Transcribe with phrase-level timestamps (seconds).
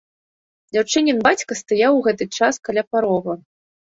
[0.75, 3.37] Дзяўчынін бацька стаяў у гэты час каля парога.